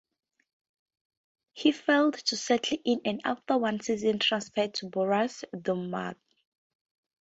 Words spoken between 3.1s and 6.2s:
after one season transferred to Borussia Dortmund.